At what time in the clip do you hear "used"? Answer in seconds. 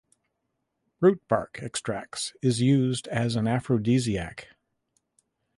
2.59-3.07